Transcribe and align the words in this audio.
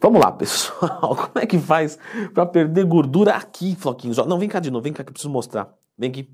Vamos 0.00 0.20
lá, 0.20 0.30
pessoal. 0.30 1.16
Como 1.16 1.38
é 1.38 1.46
que 1.46 1.58
faz 1.58 1.98
para 2.34 2.44
perder 2.46 2.84
gordura 2.84 3.32
aqui, 3.32 3.74
Floquinhos? 3.76 4.18
Não, 4.18 4.38
vem 4.38 4.48
cá 4.48 4.60
de 4.60 4.70
novo, 4.70 4.82
vem 4.82 4.92
cá 4.92 5.02
que 5.02 5.10
eu 5.10 5.14
preciso 5.14 5.32
mostrar. 5.32 5.72
Vem 5.96 6.10
aqui. 6.10 6.30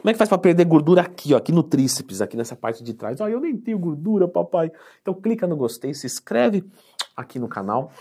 Como 0.00 0.08
é 0.08 0.12
que 0.12 0.18
faz 0.18 0.28
para 0.28 0.38
perder 0.38 0.64
gordura 0.64 1.02
aqui, 1.02 1.34
ó, 1.34 1.36
aqui 1.36 1.52
no 1.52 1.62
tríceps, 1.62 2.22
aqui 2.22 2.34
nessa 2.36 2.56
parte 2.56 2.82
de 2.82 2.94
trás? 2.94 3.20
Ó, 3.20 3.28
eu 3.28 3.38
nem 3.38 3.56
tenho 3.56 3.78
gordura, 3.78 4.26
papai. 4.26 4.72
Então 5.02 5.12
clica 5.12 5.46
no 5.46 5.56
gostei, 5.56 5.92
se 5.92 6.06
inscreve 6.06 6.64
aqui 7.14 7.38
no 7.38 7.48
canal, 7.48 7.92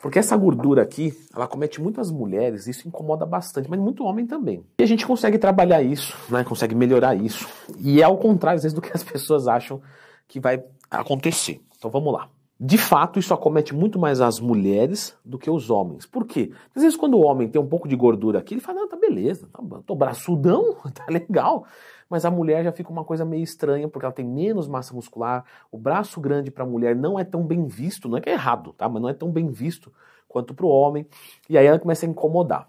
porque 0.00 0.20
essa 0.20 0.36
gordura 0.36 0.82
aqui, 0.82 1.12
ela 1.34 1.48
comete 1.48 1.80
muitas 1.80 2.12
mulheres, 2.12 2.68
isso 2.68 2.86
incomoda 2.86 3.26
bastante, 3.26 3.68
mas 3.68 3.80
muito 3.80 4.04
homem 4.04 4.24
também. 4.24 4.64
E 4.78 4.82
a 4.84 4.86
gente 4.86 5.04
consegue 5.04 5.36
trabalhar 5.36 5.82
isso, 5.82 6.16
né? 6.30 6.44
Consegue 6.44 6.76
melhorar 6.76 7.16
isso. 7.16 7.48
E 7.78 8.00
é 8.00 8.04
ao 8.04 8.16
contrário, 8.16 8.58
às 8.58 8.62
vezes, 8.62 8.74
do 8.74 8.80
que 8.80 8.92
as 8.94 9.02
pessoas 9.02 9.48
acham 9.48 9.82
que 10.28 10.38
vai 10.38 10.62
acontecer. 10.88 11.60
Então 11.76 11.90
vamos 11.90 12.12
lá. 12.12 12.28
De 12.60 12.76
fato, 12.76 13.20
isso 13.20 13.32
acomete 13.32 13.72
muito 13.72 14.00
mais 14.00 14.20
as 14.20 14.40
mulheres 14.40 15.16
do 15.24 15.38
que 15.38 15.48
os 15.48 15.70
homens. 15.70 16.04
Por 16.04 16.26
quê? 16.26 16.50
Às 16.74 16.82
vezes, 16.82 16.96
quando 16.96 17.14
o 17.14 17.20
homem 17.20 17.48
tem 17.48 17.60
um 17.60 17.68
pouco 17.68 17.86
de 17.86 17.94
gordura 17.94 18.40
aqui, 18.40 18.54
ele 18.54 18.60
fala: 18.60 18.80
não, 18.80 18.88
tá 18.88 18.96
beleza, 18.96 19.48
tá, 19.52 19.62
tô 19.86 19.94
braçudão, 19.94 20.74
tá 20.92 21.06
legal. 21.08 21.64
Mas 22.10 22.24
a 22.24 22.30
mulher 22.30 22.64
já 22.64 22.72
fica 22.72 22.90
uma 22.90 23.04
coisa 23.04 23.24
meio 23.24 23.44
estranha, 23.44 23.86
porque 23.86 24.04
ela 24.04 24.12
tem 24.12 24.24
menos 24.24 24.66
massa 24.66 24.92
muscular. 24.92 25.44
O 25.70 25.78
braço 25.78 26.20
grande 26.20 26.50
para 26.50 26.64
a 26.64 26.66
mulher 26.66 26.96
não 26.96 27.16
é 27.18 27.22
tão 27.22 27.44
bem 27.44 27.66
visto, 27.66 28.08
não 28.08 28.18
é 28.18 28.20
que 28.20 28.30
é 28.30 28.32
errado, 28.32 28.72
tá? 28.72 28.88
Mas 28.88 29.02
não 29.02 29.08
é 29.08 29.14
tão 29.14 29.30
bem 29.30 29.48
visto 29.50 29.92
quanto 30.26 30.52
para 30.52 30.66
o 30.66 30.68
homem. 30.68 31.06
E 31.48 31.56
aí 31.56 31.66
ela 31.66 31.78
começa 31.78 32.06
a 32.06 32.08
incomodar. 32.08 32.68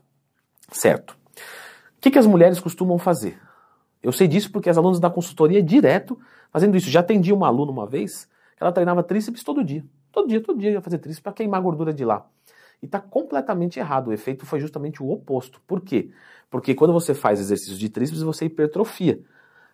Certo. 0.72 1.18
O 1.98 2.02
que, 2.02 2.12
que 2.12 2.20
as 2.20 2.28
mulheres 2.28 2.60
costumam 2.60 3.00
fazer? 3.00 3.40
Eu 4.04 4.12
sei 4.12 4.28
disso 4.28 4.52
porque 4.52 4.70
as 4.70 4.78
alunas 4.78 5.00
da 5.00 5.10
consultoria 5.10 5.64
direto 5.64 6.20
fazendo 6.52 6.78
isso. 6.78 6.90
Já 6.90 7.00
atendi 7.00 7.34
uma 7.34 7.48
aluna 7.48 7.72
uma 7.72 7.88
vez 7.88 8.28
ela 8.60 8.72
treinava 8.72 9.04
tríceps 9.04 9.44
todo 9.44 9.64
dia. 9.64 9.84
Todo 10.12 10.28
dia, 10.28 10.42
todo 10.42 10.60
dia 10.60 10.72
ia 10.72 10.82
fazer 10.82 10.98
tríceps 10.98 11.22
para 11.22 11.34
queimar 11.34 11.60
a 11.60 11.64
gordura 11.64 11.94
de 11.94 12.04
lá. 12.04 12.26
E 12.82 12.86
está 12.86 13.00
completamente 13.00 13.80
errado. 13.80 14.08
O 14.08 14.14
efeito 14.14 14.46
foi 14.46 14.60
justamente 14.60 15.04
o 15.04 15.10
oposto. 15.10 15.62
Por 15.68 15.82
quê? 15.82 16.12
Porque 16.50 16.74
quando 16.74 16.94
você 16.94 17.14
faz 17.14 17.40
exercícios 17.40 17.78
de 17.78 17.90
tríceps, 17.90 18.22
você 18.22 18.46
hipertrofia. 18.46 19.22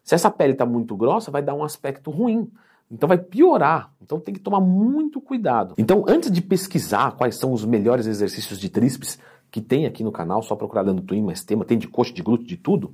Se 0.03 0.14
essa 0.14 0.30
pele 0.30 0.53
está 0.53 0.66
muito 0.66 0.95
grossa, 0.95 1.31
vai 1.31 1.42
dar 1.42 1.53
um 1.53 1.64
aspecto 1.64 2.11
ruim. 2.11 2.52
Então 2.92 3.08
vai 3.08 3.17
piorar. 3.17 3.92
Então 4.02 4.19
tem 4.19 4.33
que 4.33 4.39
tomar 4.39 4.59
muito 4.59 5.20
cuidado. 5.20 5.73
Então, 5.77 6.03
antes 6.08 6.30
de 6.30 6.42
pesquisar 6.42 7.16
quais 7.16 7.38
são 7.38 7.52
os 7.52 7.66
melhores 7.66 8.05
exercícios 8.05 8.59
de 8.59 8.70
tríceps 8.70 9.20
que 9.49 9.61
tem 9.61 9.86
aqui 9.86 10.03
no 10.03 10.11
canal, 10.11 10.44
só 10.44 10.55
procurar 10.55 10.83
dando 10.83 11.02
twin 11.02 11.23
mais 11.23 11.44
tema, 11.44 11.66
tem 11.66 11.77
de 11.77 11.88
coxa, 11.88 12.14
de 12.14 12.22
glúteo, 12.22 12.45
de 12.45 12.58
tudo. 12.58 12.94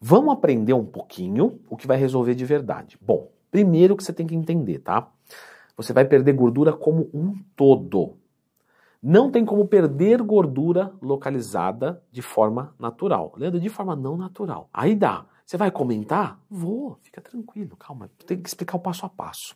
Vamos 0.00 0.32
aprender 0.32 0.74
um 0.74 0.84
pouquinho 0.84 1.60
o 1.70 1.76
que 1.76 1.86
vai 1.86 1.96
resolver 1.96 2.34
de 2.34 2.44
verdade. 2.44 2.98
Bom, 3.00 3.30
Primeiro 3.52 3.94
que 3.94 4.02
você 4.02 4.14
tem 4.14 4.26
que 4.26 4.34
entender, 4.34 4.78
tá? 4.78 5.08
Você 5.76 5.92
vai 5.92 6.06
perder 6.06 6.32
gordura 6.32 6.72
como 6.72 7.10
um 7.12 7.38
todo. 7.54 8.16
Não 9.02 9.30
tem 9.30 9.44
como 9.44 9.68
perder 9.68 10.22
gordura 10.22 10.94
localizada 11.02 12.02
de 12.10 12.22
forma 12.22 12.74
natural. 12.78 13.34
Leandro, 13.36 13.60
de 13.60 13.68
forma 13.68 13.94
não 13.94 14.16
natural. 14.16 14.70
Aí 14.72 14.96
dá. 14.96 15.26
Você 15.44 15.58
vai 15.58 15.70
comentar? 15.70 16.40
Vou, 16.48 16.98
fica 17.02 17.20
tranquilo, 17.20 17.76
calma. 17.76 18.10
Tem 18.26 18.40
que 18.40 18.48
explicar 18.48 18.78
o 18.78 18.80
passo 18.80 19.04
a 19.04 19.08
passo. 19.10 19.54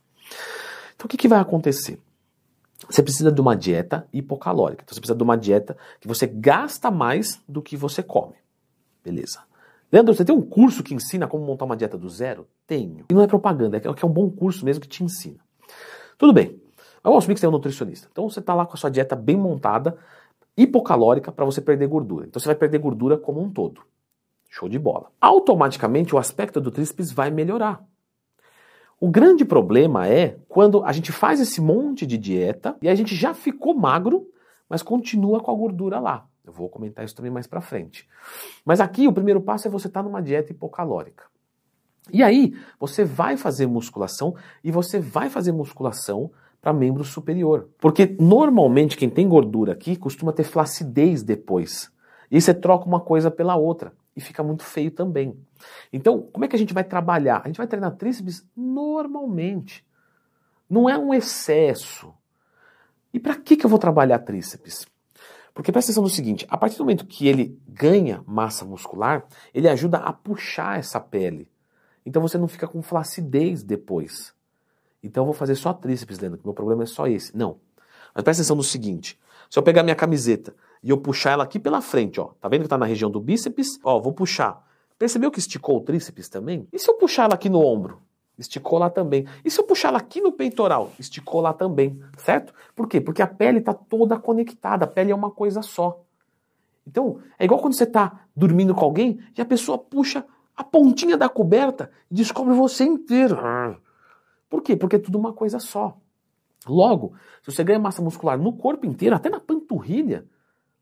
Então 0.95 1.07
o 1.07 1.09
que, 1.09 1.17
que 1.17 1.29
vai 1.29 1.41
acontecer? 1.41 1.99
Você 2.91 3.03
precisa 3.03 3.33
de 3.33 3.41
uma 3.41 3.57
dieta 3.57 4.07
hipocalórica. 4.13 4.83
Então 4.83 4.95
você 4.95 5.01
precisa 5.01 5.17
de 5.17 5.23
uma 5.23 5.39
dieta 5.39 5.75
que 6.01 6.07
você 6.07 6.27
gasta 6.27 6.91
mais 6.91 7.41
do 7.49 7.63
que 7.63 7.79
você 7.79 8.03
come. 8.03 8.35
Beleza. 9.03 9.46
Leandro, 9.91 10.15
você 10.15 10.25
tem 10.25 10.35
um 10.35 10.43
curso 10.43 10.83
que 10.83 10.95
ensina 10.95 11.27
como 11.27 11.45
montar 11.45 11.65
uma 11.65 11.77
dieta 11.77 11.97
do 11.97 12.09
zero? 12.09 12.47
Tenho. 12.67 13.05
E 13.11 13.15
não 13.15 13.23
é 13.23 13.27
propaganda, 13.27 13.77
é 13.77 13.81
que 13.81 14.05
é 14.05 14.09
um 14.09 14.13
bom 14.13 14.31
curso 14.31 14.65
mesmo 14.65 14.83
que 14.83 14.89
te 14.89 15.05
ensina. 15.05 15.39
Tudo 16.19 16.33
bem. 16.33 16.61
Vamos 17.03 17.19
assumir 17.19 17.35
que 17.35 17.41
você 17.41 17.47
é 17.47 17.49
um 17.49 17.53
nutricionista. 17.53 18.09
Então 18.11 18.29
você 18.29 18.41
está 18.41 18.53
lá 18.53 18.67
com 18.67 18.75
a 18.75 18.77
sua 18.77 18.91
dieta 18.91 19.15
bem 19.15 19.37
montada, 19.37 19.97
hipocalórica, 20.57 21.31
para 21.31 21.45
você 21.45 21.61
perder 21.61 21.87
gordura. 21.87 22.27
Então 22.27 22.41
você 22.41 22.47
vai 22.47 22.57
perder 22.57 22.79
gordura 22.79 23.17
como 23.17 23.41
um 23.41 23.49
todo. 23.49 23.83
Show 24.49 24.69
de 24.69 24.79
bola. 24.79 25.13
Automaticamente 25.21 26.15
o 26.15 26.19
aspecto 26.19 26.61
do 26.61 26.71
tríceps 26.71 27.13
vai 27.13 27.31
melhorar. 27.31 27.85
O 28.99 29.09
grande 29.09 29.45
problema 29.45 30.09
é 30.09 30.39
quando 30.49 30.83
a 30.83 30.91
gente 30.91 31.13
faz 31.13 31.39
esse 31.39 31.61
monte 31.61 32.07
de 32.07 32.17
dieta 32.17 32.77
e 32.81 32.89
a 32.89 32.95
gente 32.95 33.15
já 33.15 33.35
ficou 33.35 33.75
magro, 33.75 34.27
mas 34.69 34.83
continua 34.83 35.41
com 35.41 35.51
a 35.51 35.55
gordura 35.55 36.01
lá. 36.01 36.27
Eu 36.47 36.53
vou 36.53 36.69
comentar 36.69 37.05
isso 37.05 37.15
também 37.15 37.31
mais 37.31 37.47
para 37.47 37.61
frente. 37.61 38.09
Mas 38.65 38.81
aqui 38.81 39.09
o 39.09 39.13
primeiro 39.13 39.41
passo 39.41 39.67
é 39.67 39.71
você 39.71 39.89
estar 39.89 40.01
tá 40.03 40.09
numa 40.09 40.23
dieta 40.23 40.53
hipocalórica. 40.53 41.25
E 42.13 42.23
aí, 42.23 42.57
você 42.79 43.05
vai 43.05 43.37
fazer 43.37 43.67
musculação 43.67 44.37
e 44.63 44.71
você 44.71 45.01
vai 45.01 45.29
fazer 45.29 45.51
musculação 45.51 46.31
para 46.61 46.73
membro 46.73 47.05
superior. 47.05 47.69
Porque 47.79 48.17
normalmente 48.19 48.97
quem 48.97 49.11
tem 49.11 49.29
gordura 49.29 49.73
aqui 49.73 49.97
costuma 49.97 50.33
ter 50.33 50.45
flacidez 50.45 51.23
depois. 51.23 51.91
E 52.31 52.41
você 52.41 52.55
troca 52.55 52.87
uma 52.87 53.01
coisa 53.01 53.31
pela 53.31 53.57
outra 53.57 53.93
e 54.17 54.21
fica 54.21 54.43
muito 54.43 54.63
feio 54.63 54.91
também. 54.91 55.37
Então, 55.93 56.23
como 56.33 56.45
é 56.45 56.49
que 56.49 56.57
a 56.57 56.59
gente 56.59 56.75
vai 56.75 56.85
trabalhar? 56.85 57.43
A 57.45 57.49
gente 57.49 57.59
vai 57.59 57.67
treinar 57.67 57.97
tríceps 57.97 58.47
normalmente. 58.57 59.85
Não 60.69 60.89
é 60.89 60.97
um 60.97 61.13
excesso. 61.13 62.15
E 63.13 63.21
para 63.21 63.37
que, 63.37 63.57
que 63.57 63.67
eu 63.67 63.71
vou 63.71 63.79
trabalhar 63.79 64.19
tríceps? 64.21 64.87
Porque 65.57 65.73
presta 65.73 65.91
atenção 65.91 66.03
no 66.03 66.11
seguinte: 66.11 66.47
a 66.51 66.57
partir 66.59 66.77
do 66.77 66.85
momento 66.85 67.07
que 67.07 67.27
ele 67.27 67.59
ganha 67.67 68.23
massa 68.27 68.63
muscular, 68.63 69.27
ele 69.55 69.67
ajuda 69.67 69.97
a 69.97 70.13
puxar 70.13 70.79
essa 70.79 71.01
pele. 71.01 71.49
Então 72.05 72.21
você 72.21 72.37
não 72.37 72.47
fica 72.47 72.69
com 72.69 72.83
flacidez 72.83 73.63
depois. 73.63 74.35
Então 75.03 75.23
eu 75.23 75.25
vou 75.25 75.35
fazer 75.35 75.55
só 75.55 75.73
tríceps, 75.73 76.19
Leandro, 76.19 76.39
que 76.39 76.47
meu 76.47 76.53
problema 76.53 76.83
é 76.83 76.87
só 76.87 77.07
esse. 77.07 77.35
Não. 77.35 77.57
Mas 78.15 78.23
presta 78.23 78.43
atenção 78.43 78.55
no 78.55 78.63
seguinte: 78.63 79.19
se 79.49 79.59
eu 79.59 79.63
pegar 79.63 79.83
minha 79.83 79.97
camiseta 79.97 80.55
e 80.83 80.91
eu 80.91 80.99
puxar 80.99 81.31
ela 81.31 81.45
aqui 81.45 81.59
pela 81.59 81.81
frente, 81.81 82.21
ó, 82.21 82.33
tá 82.39 82.51
vendo 82.51 82.65
que 82.65 82.69
tá 82.69 82.77
na 82.77 82.85
região 82.85 83.11
do 83.11 83.19
bíceps? 83.19 83.81
Ó, 83.83 83.99
vou 83.99 84.13
puxar. 84.13 84.63
Percebeu 84.99 85.31
que 85.31 85.39
esticou 85.39 85.79
o 85.79 85.81
tríceps 85.81 86.29
também? 86.29 86.69
E 86.71 86.79
se 86.79 86.91
eu 86.91 86.99
puxar 86.99 87.25
ela 87.25 87.35
aqui 87.35 87.49
no 87.49 87.65
ombro? 87.65 88.03
Esticou 88.39 88.79
lá 88.79 88.91
também. 88.91 89.27
E 89.45 89.51
se 89.51 89.59
eu 89.59 89.65
puxar 89.65 89.89
ela 89.89 89.99
aqui 89.99 90.21
no 90.21 90.33
peitoral? 90.33 90.93
Esticou 90.99 91.41
lá 91.41 91.53
também, 91.53 91.99
certo? 92.19 92.53
Por 92.75 92.87
quê? 92.87 93.01
Porque 93.01 93.23
a 93.23 93.27
pele 93.27 93.59
está 93.59 93.73
toda 93.73 94.19
conectada, 94.19 94.85
a 94.85 94.89
pele 94.89 95.11
é 95.11 95.15
uma 95.15 95.31
coisa 95.31 95.63
só. 95.63 96.03
Então, 96.87 97.19
é 97.39 97.45
igual 97.45 97.61
quando 97.61 97.75
você 97.75 97.85
está 97.85 98.27
dormindo 98.35 98.75
com 98.75 98.85
alguém 98.85 99.21
e 99.37 99.41
a 99.41 99.45
pessoa 99.45 99.79
puxa 99.79 100.25
a 100.57 100.63
pontinha 100.63 101.17
da 101.17 101.29
coberta 101.29 101.91
e 102.11 102.15
descobre 102.15 102.55
você 102.55 102.85
inteiro. 102.85 103.39
Por 104.49 104.63
quê? 104.63 104.77
Porque 104.77 104.97
é 104.97 104.99
tudo 104.99 105.19
uma 105.19 105.33
coisa 105.33 105.59
só. 105.59 105.97
Logo, 106.67 107.15
se 107.43 107.53
você 107.53 107.65
ganha 107.65 107.79
massa 107.79 108.03
muscular 108.03 108.39
no 108.39 108.53
corpo 108.53 108.87
inteiro, 108.87 109.15
até 109.15 109.29
na 109.29 109.41
panturrilha, 109.41 110.27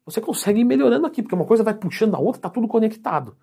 você 0.04 0.20
consegue 0.20 0.60
ir 0.60 0.64
melhorando 0.64 1.06
aqui, 1.06 1.22
porque 1.22 1.34
uma 1.34 1.46
coisa 1.46 1.62
vai 1.62 1.74
puxando 1.74 2.14
a 2.14 2.18
outra, 2.18 2.38
está 2.38 2.50
tudo 2.50 2.68
conectado. 2.68 3.36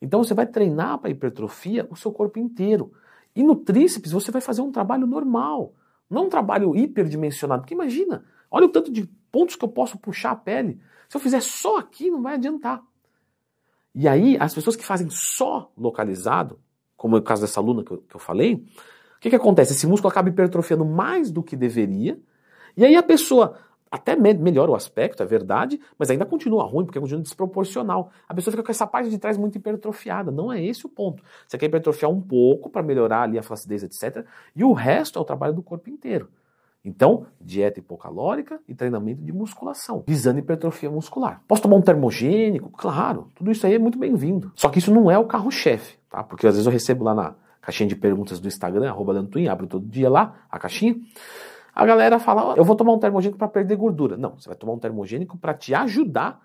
Então 0.00 0.22
você 0.22 0.34
vai 0.34 0.46
treinar 0.46 0.98
para 0.98 1.10
hipertrofia 1.10 1.86
o 1.90 1.96
seu 1.96 2.12
corpo 2.12 2.38
inteiro. 2.38 2.92
E 3.36 3.42
no 3.42 3.54
tríceps 3.54 4.10
você 4.10 4.30
vai 4.30 4.40
fazer 4.40 4.62
um 4.62 4.72
trabalho 4.72 5.06
normal, 5.06 5.74
não 6.08 6.26
um 6.26 6.28
trabalho 6.30 6.74
hiperdimensionado. 6.74 7.62
Porque 7.62 7.74
imagina, 7.74 8.24
olha 8.50 8.64
o 8.64 8.70
tanto 8.70 8.90
de 8.90 9.06
pontos 9.30 9.54
que 9.54 9.64
eu 9.64 9.68
posso 9.68 9.98
puxar 9.98 10.30
a 10.30 10.36
pele. 10.36 10.80
Se 11.06 11.16
eu 11.16 11.20
fizer 11.20 11.42
só 11.42 11.76
aqui, 11.76 12.10
não 12.10 12.22
vai 12.22 12.34
adiantar. 12.34 12.82
E 13.94 14.08
aí, 14.08 14.36
as 14.40 14.54
pessoas 14.54 14.74
que 14.74 14.84
fazem 14.84 15.08
só 15.10 15.70
localizado, 15.76 16.58
como 16.96 17.16
é 17.16 17.18
o 17.18 17.22
caso 17.22 17.42
dessa 17.42 17.60
aluna 17.60 17.84
que 17.84 17.90
eu, 17.90 17.98
que 17.98 18.16
eu 18.16 18.20
falei, 18.20 18.54
o 18.54 19.20
que, 19.20 19.30
que 19.30 19.36
acontece? 19.36 19.72
Esse 19.72 19.86
músculo 19.86 20.10
acaba 20.10 20.28
hipertrofiando 20.28 20.84
mais 20.84 21.30
do 21.30 21.42
que 21.42 21.56
deveria, 21.56 22.18
e 22.76 22.84
aí 22.84 22.96
a 22.96 23.02
pessoa 23.02 23.58
até 23.90 24.16
me 24.16 24.34
melhora 24.34 24.70
o 24.70 24.74
aspecto, 24.74 25.22
é 25.22 25.26
verdade, 25.26 25.80
mas 25.98 26.10
ainda 26.10 26.26
continua 26.26 26.64
ruim, 26.64 26.84
porque 26.84 26.98
continua 26.98 27.22
desproporcional. 27.22 28.10
A 28.28 28.34
pessoa 28.34 28.52
fica 28.52 28.62
com 28.62 28.70
essa 28.70 28.86
parte 28.86 29.08
de 29.08 29.18
trás 29.18 29.36
muito 29.36 29.56
hipertrofiada. 29.56 30.30
Não 30.30 30.52
é 30.52 30.62
esse 30.62 30.84
o 30.86 30.88
ponto. 30.88 31.22
Você 31.46 31.56
quer 31.56 31.66
hipertrofiar 31.66 32.10
um 32.10 32.20
pouco 32.20 32.68
para 32.68 32.82
melhorar 32.82 33.22
ali 33.22 33.38
a 33.38 33.42
flacidez, 33.42 33.82
etc. 33.82 34.26
E 34.54 34.64
o 34.64 34.72
resto 34.72 35.18
é 35.18 35.22
o 35.22 35.24
trabalho 35.24 35.54
do 35.54 35.62
corpo 35.62 35.88
inteiro. 35.88 36.28
Então, 36.84 37.26
dieta 37.40 37.80
hipocalórica 37.80 38.60
e 38.68 38.74
treinamento 38.74 39.20
de 39.20 39.32
musculação, 39.32 40.04
visando 40.06 40.38
hipertrofia 40.38 40.88
muscular. 40.88 41.42
Posso 41.48 41.62
tomar 41.62 41.76
um 41.76 41.82
termogênico? 41.82 42.70
Claro, 42.70 43.28
tudo 43.34 43.50
isso 43.50 43.66
aí 43.66 43.74
é 43.74 43.78
muito 43.78 43.98
bem-vindo. 43.98 44.52
Só 44.54 44.68
que 44.68 44.78
isso 44.78 44.94
não 44.94 45.10
é 45.10 45.18
o 45.18 45.24
carro-chefe, 45.24 45.98
tá? 46.08 46.22
Porque 46.22 46.46
às 46.46 46.54
vezes 46.54 46.64
eu 46.64 46.72
recebo 46.72 47.02
lá 47.02 47.12
na 47.12 47.34
caixinha 47.60 47.88
de 47.88 47.96
perguntas 47.96 48.38
do 48.38 48.46
Instagram, 48.46 48.88
arroba 48.88 49.12
abro 49.50 49.66
todo 49.66 49.84
dia 49.84 50.08
lá 50.08 50.46
a 50.48 50.60
caixinha. 50.60 50.94
A 51.76 51.84
galera 51.84 52.18
fala, 52.18 52.54
eu 52.56 52.64
vou 52.64 52.74
tomar 52.74 52.94
um 52.94 52.98
termogênico 52.98 53.36
para 53.38 53.48
perder 53.48 53.76
gordura. 53.76 54.16
Não, 54.16 54.34
você 54.34 54.48
vai 54.48 54.56
tomar 54.56 54.72
um 54.72 54.78
termogênico 54.78 55.36
para 55.36 55.52
te 55.52 55.74
ajudar 55.74 56.40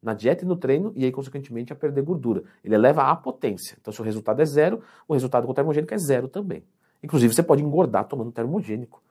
na 0.00 0.14
dieta 0.14 0.44
e 0.44 0.46
no 0.46 0.54
treino 0.54 0.92
e 0.94 1.04
aí, 1.04 1.10
consequentemente, 1.10 1.72
a 1.72 1.76
perder 1.76 2.02
gordura. 2.02 2.44
Ele 2.62 2.76
eleva 2.76 3.02
a 3.10 3.16
potência. 3.16 3.76
Então, 3.80 3.92
se 3.92 4.00
o 4.00 4.04
resultado 4.04 4.40
é 4.40 4.44
zero, 4.44 4.80
o 5.08 5.12
resultado 5.14 5.44
com 5.44 5.50
o 5.50 5.54
termogênico 5.54 5.92
é 5.92 5.98
zero 5.98 6.28
também. 6.28 6.62
Inclusive, 7.02 7.34
você 7.34 7.42
pode 7.42 7.64
engordar 7.64 8.04
tomando 8.04 8.30
termogênico. 8.30 9.02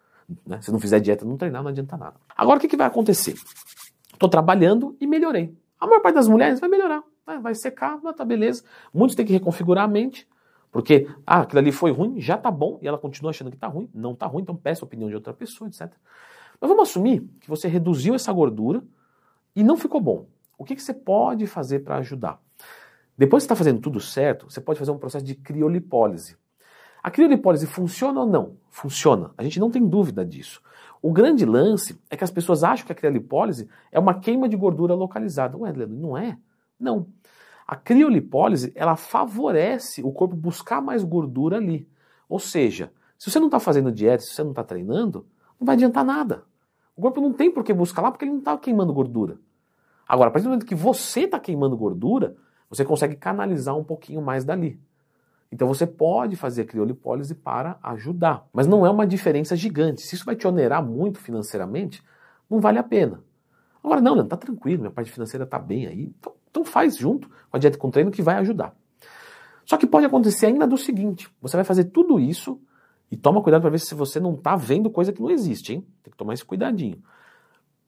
Né? 0.48 0.62
Se 0.62 0.72
não 0.72 0.80
fizer 0.80 1.02
dieta, 1.02 1.26
não 1.26 1.36
treinar, 1.36 1.62
não 1.62 1.72
adianta 1.72 1.98
nada. 1.98 2.16
Agora, 2.38 2.58
o 2.58 2.62
que, 2.62 2.70
que 2.70 2.78
vai 2.78 2.88
acontecer? 2.88 3.34
Estou 4.14 4.30
trabalhando 4.30 4.96
e 5.02 5.06
melhorei. 5.06 5.54
A 5.78 5.86
maior 5.86 6.00
parte 6.00 6.16
das 6.16 6.30
mulheres 6.30 6.62
vai 6.62 6.70
melhorar. 6.70 7.04
Né? 7.28 7.38
Vai 7.38 7.54
secar, 7.54 8.00
tá 8.16 8.24
beleza. 8.24 8.64
Muitos 8.94 9.14
têm 9.14 9.26
que 9.26 9.34
reconfigurar 9.34 9.84
a 9.84 9.88
mente. 9.90 10.26
Porque, 10.72 11.08
ah, 11.26 11.42
aquilo 11.42 11.60
ali 11.60 11.72
foi 11.72 11.92
ruim, 11.92 12.20
já 12.20 12.38
tá 12.38 12.52
bom, 12.52 12.78
e 12.82 12.88
ela 12.88 12.98
continua 12.98 13.32
achando 13.32 13.50
que 13.50 13.58
tá 13.58 13.68
ruim, 13.68 13.90
não 13.94 14.14
tá 14.14 14.28
ruim, 14.28 14.44
então 14.44 14.56
peça 14.56 14.84
a 14.84 14.88
opinião 14.88 15.10
de 15.10 15.16
outra 15.16 15.34
pessoa, 15.34 15.68
etc. 15.68 15.92
Mas 16.62 16.70
vamos 16.70 16.90
assumir 16.90 17.22
que 17.40 17.50
você 17.50 17.68
reduziu 17.68 18.14
essa 18.14 18.32
gordura 18.32 18.84
e 19.56 19.64
não 19.64 19.78
ficou 19.78 20.00
bom. 20.00 20.28
O 20.58 20.64
que, 20.64 20.76
que 20.76 20.82
você 20.84 20.94
pode 20.94 21.48
fazer 21.48 21.80
para 21.80 21.98
ajudar? 21.98 22.40
Depois 23.18 23.44
que 23.44 23.46
está 23.46 23.56
fazendo 23.56 23.82
tudo 23.82 24.00
certo, 24.00 24.50
você 24.50 24.62
pode 24.62 24.78
fazer 24.78 24.92
um 24.92 24.98
processo 24.98 25.26
de 25.26 25.36
criolipólise. 25.36 26.38
A 27.02 27.10
criolipólise 27.10 27.66
funciona 27.66 28.22
ou 28.22 28.26
não? 28.26 28.58
Funciona. 28.70 29.32
A 29.38 29.44
gente 29.44 29.60
não 29.60 29.72
tem 29.72 29.86
dúvida 29.86 30.26
disso. 30.26 30.62
O 31.02 31.12
grande 31.12 31.46
lance 31.46 32.00
é 32.10 32.18
que 32.18 32.24
as 32.24 32.32
pessoas 32.32 32.64
acham 32.64 32.86
que 32.86 32.92
a 32.92 32.96
criolipólise 32.96 33.70
é 33.92 34.00
uma 34.00 34.20
queima 34.20 34.50
de 34.50 34.58
gordura 34.58 34.94
localizada. 34.94 35.58
Ué, 35.58 35.72
Leandro, 35.72 35.98
não 35.98 36.18
é? 36.18 36.38
Não. 36.80 37.08
A 37.70 37.76
criolipólise, 37.76 38.72
ela 38.74 38.96
favorece 38.96 40.02
o 40.02 40.12
corpo 40.12 40.36
buscar 40.36 40.82
mais 40.82 41.04
gordura 41.04 41.58
ali. 41.58 41.88
Ou 42.28 42.40
seja, 42.40 42.92
se 43.16 43.30
você 43.30 43.38
não 43.38 43.46
está 43.46 43.60
fazendo 43.60 43.92
dieta, 43.92 44.24
se 44.24 44.34
você 44.34 44.42
não 44.42 44.50
está 44.50 44.64
treinando, 44.64 45.28
não 45.60 45.68
vai 45.68 45.76
adiantar 45.76 46.04
nada. 46.04 46.46
O 46.96 47.02
corpo 47.04 47.22
não 47.22 47.32
tem 47.32 47.52
por 47.52 47.64
que 47.64 47.72
buscar 47.72 48.02
lá 48.02 48.10
porque 48.10 48.26
ele 48.26 48.32
não 48.32 48.40
está 48.40 48.58
queimando 48.58 48.92
gordura. 48.92 49.38
Agora, 50.08 50.30
a 50.30 50.32
partir 50.32 50.46
do 50.46 50.50
momento 50.50 50.66
que 50.66 50.74
você 50.74 51.26
está 51.26 51.40
queimando 51.40 51.78
gordura, 51.78 52.36
você 52.68 52.84
consegue 52.84 53.16
canalizar 53.16 53.78
um 53.78 53.84
pouquinho 53.84 54.20
mais 54.20 54.44
dali. 54.44 54.82
Então 55.52 55.68
você 55.68 55.86
pode 55.86 56.36
fazer 56.36 56.64
a 56.64 56.66
criolipólise 56.66 57.36
para 57.36 57.78
ajudar. 57.84 58.48
Mas 58.52 58.66
não 58.66 58.84
é 58.84 58.90
uma 58.90 59.06
diferença 59.06 59.56
gigante. 59.56 60.02
Se 60.02 60.16
isso 60.16 60.26
vai 60.26 60.36
te 60.36 60.48
onerar 60.48 60.84
muito 60.84 61.20
financeiramente, 61.20 62.04
não 62.50 62.60
vale 62.60 62.80
a 62.80 62.84
pena. 62.84 63.24
Agora, 63.84 64.02
não, 64.02 64.14
Leandro, 64.14 64.30
tá 64.30 64.38
tranquilo, 64.38 64.82
minha 64.82 64.92
parte 64.92 65.12
financeira 65.12 65.46
tá 65.46 65.60
bem 65.60 65.86
aí. 65.86 66.12
Então, 66.18 66.34
então 66.50 66.64
faz 66.64 66.98
junto 66.98 67.28
com 67.28 67.58
a 67.58 67.60
dieta 67.60 67.78
com 67.78 67.90
treino 67.90 68.12
que 68.12 68.22
vai 68.22 68.36
ajudar. 68.36 68.76
Só 69.66 69.78
que 69.78 69.86
pode 69.86 70.06
acontecer 70.06 70.48
ainda 70.48 70.66
do 70.66 70.78
seguinte: 70.78 71.30
você 71.42 71.56
vai 71.56 71.64
fazer 71.64 71.86
tudo 71.86 72.20
isso 72.20 72.60
e 73.12 73.18
toma 73.18 73.42
cuidado 73.42 73.62
para 73.62 73.72
ver 73.72 73.80
se 73.80 73.94
você 73.96 74.20
não 74.20 74.34
está 74.34 74.56
vendo 74.56 74.90
coisa 74.90 75.12
que 75.12 75.22
não 75.22 75.30
existe, 75.30 75.74
hein? 75.74 75.88
Tem 76.04 76.12
que 76.12 76.18
tomar 76.18 76.34
esse 76.34 76.46
cuidadinho. 76.46 77.02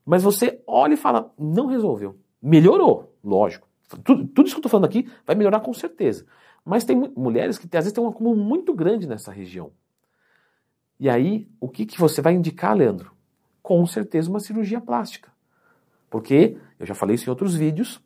Mas 0.05 0.23
você 0.23 0.61
olha 0.65 0.93
e 0.95 0.97
fala, 0.97 1.31
não 1.37 1.67
resolveu. 1.67 2.17
Melhorou, 2.41 3.15
lógico. 3.23 3.67
Tudo, 4.03 4.25
tudo 4.27 4.45
isso 4.45 4.55
que 4.55 4.59
eu 4.59 4.61
estou 4.61 4.69
falando 4.69 4.85
aqui 4.85 5.07
vai 5.25 5.35
melhorar 5.35 5.59
com 5.59 5.73
certeza. 5.73 6.25
Mas 6.65 6.83
tem 6.83 6.95
mulheres 7.15 7.57
que 7.57 7.65
às 7.65 7.83
vezes 7.83 7.93
têm 7.93 8.03
um 8.03 8.07
acúmulo 8.07 8.35
muito 8.35 8.73
grande 8.73 9.07
nessa 9.07 9.31
região. 9.31 9.71
E 10.99 11.09
aí, 11.09 11.47
o 11.59 11.67
que, 11.67 11.85
que 11.85 11.99
você 11.99 12.21
vai 12.21 12.33
indicar, 12.33 12.75
Leandro? 12.75 13.11
Com 13.61 13.85
certeza 13.85 14.29
uma 14.29 14.39
cirurgia 14.39 14.79
plástica. 14.79 15.31
Porque, 16.09 16.57
eu 16.79 16.85
já 16.85 16.93
falei 16.93 17.15
isso 17.15 17.25
em 17.25 17.29
outros 17.29 17.55
vídeos, 17.55 18.01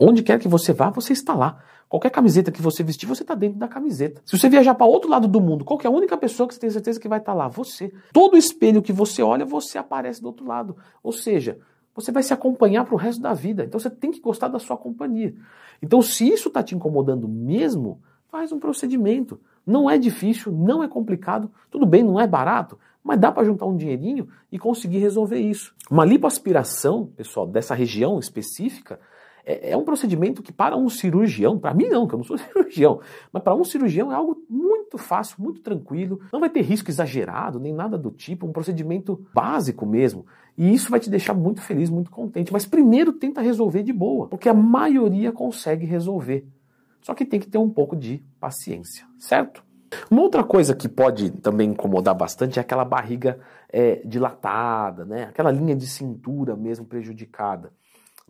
onde 0.00 0.22
quer 0.22 0.38
que 0.38 0.48
você 0.48 0.72
vá, 0.72 0.90
você 0.90 1.12
está 1.12 1.34
lá. 1.34 1.62
Qualquer 1.88 2.10
camiseta 2.10 2.52
que 2.52 2.62
você 2.62 2.82
vestir, 2.82 3.06
você 3.06 3.22
está 3.22 3.34
dentro 3.34 3.58
da 3.58 3.66
camiseta. 3.66 4.22
Se 4.24 4.38
você 4.38 4.48
viajar 4.48 4.74
para 4.74 4.86
outro 4.86 5.10
lado 5.10 5.26
do 5.26 5.40
mundo, 5.40 5.64
qual 5.64 5.78
é 5.82 5.88
a 5.88 5.90
única 5.90 6.16
pessoa 6.16 6.48
que 6.48 6.54
você 6.54 6.60
tem 6.60 6.70
certeza 6.70 7.00
que 7.00 7.08
vai 7.08 7.18
estar 7.18 7.32
tá 7.32 7.38
lá? 7.38 7.48
Você. 7.48 7.92
Todo 8.12 8.36
espelho 8.36 8.80
que 8.80 8.92
você 8.92 9.22
olha, 9.22 9.44
você 9.44 9.76
aparece 9.76 10.22
do 10.22 10.26
outro 10.26 10.46
lado. 10.46 10.76
Ou 11.02 11.12
seja, 11.12 11.58
você 11.94 12.12
vai 12.12 12.22
se 12.22 12.32
acompanhar 12.32 12.84
para 12.84 12.94
o 12.94 12.96
resto 12.96 13.20
da 13.20 13.34
vida. 13.34 13.64
Então 13.64 13.78
você 13.78 13.90
tem 13.90 14.12
que 14.12 14.20
gostar 14.20 14.48
da 14.48 14.60
sua 14.60 14.76
companhia. 14.76 15.34
Então, 15.82 16.00
se 16.00 16.28
isso 16.28 16.48
está 16.48 16.62
te 16.62 16.74
incomodando 16.74 17.26
mesmo, 17.26 18.00
faz 18.30 18.52
um 18.52 18.60
procedimento. 18.60 19.40
Não 19.66 19.90
é 19.90 19.98
difícil, 19.98 20.52
não 20.52 20.82
é 20.82 20.88
complicado, 20.88 21.50
tudo 21.70 21.86
bem, 21.86 22.02
não 22.02 22.20
é 22.20 22.26
barato, 22.26 22.78
mas 23.02 23.18
dá 23.18 23.30
para 23.32 23.44
juntar 23.44 23.66
um 23.66 23.76
dinheirinho 23.76 24.28
e 24.50 24.58
conseguir 24.58 24.98
resolver 24.98 25.38
isso. 25.38 25.74
Uma 25.90 26.04
lipoaspiração, 26.04 27.06
pessoal, 27.16 27.46
dessa 27.46 27.74
região 27.74 28.18
específica, 28.18 29.00
é, 29.44 29.70
é 29.70 29.76
um 29.76 29.84
procedimento 29.84 30.42
que 30.42 30.52
para 30.52 30.76
um 30.76 30.88
cirurgião, 30.88 31.58
para 31.58 31.74
mim 31.74 31.88
não, 31.88 32.06
que 32.06 32.14
eu 32.14 32.18
não 32.18 32.24
sou 32.24 32.36
cirurgião, 32.38 33.00
mas 33.32 33.42
para 33.42 33.54
um 33.54 33.64
cirurgião 33.64 34.10
é 34.12 34.14
algo 34.14 34.42
muito 34.48 34.98
fácil, 34.98 35.36
muito 35.38 35.60
tranquilo, 35.60 36.20
não 36.32 36.40
vai 36.40 36.50
ter 36.50 36.62
risco 36.62 36.90
exagerado, 36.90 37.60
nem 37.60 37.72
nada 37.72 37.96
do 37.96 38.10
tipo, 38.10 38.46
um 38.46 38.52
procedimento 38.52 39.26
básico 39.32 39.86
mesmo. 39.86 40.26
E 40.56 40.72
isso 40.74 40.90
vai 40.90 41.00
te 41.00 41.08
deixar 41.08 41.34
muito 41.34 41.62
feliz, 41.62 41.88
muito 41.88 42.10
contente. 42.10 42.52
Mas 42.52 42.66
primeiro 42.66 43.12
tenta 43.12 43.40
resolver 43.40 43.82
de 43.82 43.92
boa, 43.92 44.28
porque 44.28 44.48
a 44.48 44.54
maioria 44.54 45.32
consegue 45.32 45.86
resolver. 45.86 46.46
Só 47.00 47.14
que 47.14 47.24
tem 47.24 47.40
que 47.40 47.48
ter 47.48 47.58
um 47.58 47.70
pouco 47.70 47.96
de 47.96 48.22
paciência, 48.38 49.06
certo? 49.18 49.64
Uma 50.10 50.22
outra 50.22 50.44
coisa 50.44 50.74
que 50.74 50.88
pode 50.88 51.30
também 51.30 51.70
incomodar 51.70 52.14
bastante 52.14 52.58
é 52.58 52.62
aquela 52.62 52.84
barriga 52.84 53.40
é, 53.72 54.02
dilatada, 54.04 55.04
né? 55.04 55.24
aquela 55.24 55.50
linha 55.50 55.74
de 55.74 55.86
cintura 55.86 56.54
mesmo 56.54 56.84
prejudicada. 56.84 57.72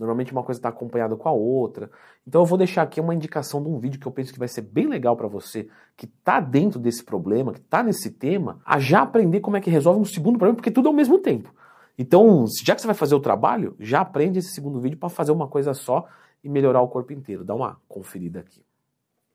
Normalmente 0.00 0.32
uma 0.32 0.42
coisa 0.42 0.58
está 0.58 0.70
acompanhada 0.70 1.14
com 1.14 1.28
a 1.28 1.32
outra. 1.32 1.90
Então 2.26 2.40
eu 2.40 2.46
vou 2.46 2.56
deixar 2.56 2.80
aqui 2.80 2.98
uma 2.98 3.14
indicação 3.14 3.62
de 3.62 3.68
um 3.68 3.78
vídeo 3.78 4.00
que 4.00 4.08
eu 4.08 4.12
penso 4.12 4.32
que 4.32 4.38
vai 4.38 4.48
ser 4.48 4.62
bem 4.62 4.86
legal 4.86 5.14
para 5.14 5.28
você 5.28 5.68
que 5.94 6.06
está 6.06 6.40
dentro 6.40 6.80
desse 6.80 7.04
problema, 7.04 7.52
que 7.52 7.60
está 7.60 7.82
nesse 7.82 8.10
tema, 8.10 8.60
a 8.64 8.78
já 8.78 9.02
aprender 9.02 9.40
como 9.40 9.58
é 9.58 9.60
que 9.60 9.68
resolve 9.68 10.00
um 10.00 10.04
segundo 10.04 10.38
problema, 10.38 10.56
porque 10.56 10.70
tudo 10.70 10.88
ao 10.88 10.94
mesmo 10.94 11.18
tempo. 11.18 11.54
Então, 11.98 12.46
já 12.64 12.74
que 12.74 12.80
você 12.80 12.86
vai 12.86 12.96
fazer 12.96 13.14
o 13.14 13.20
trabalho, 13.20 13.76
já 13.78 14.00
aprende 14.00 14.38
esse 14.38 14.54
segundo 14.54 14.80
vídeo 14.80 14.96
para 14.96 15.10
fazer 15.10 15.32
uma 15.32 15.46
coisa 15.46 15.74
só 15.74 16.08
e 16.42 16.48
melhorar 16.48 16.80
o 16.80 16.88
corpo 16.88 17.12
inteiro. 17.12 17.44
Dá 17.44 17.54
uma 17.54 17.78
conferida 17.86 18.40
aqui. 18.40 18.64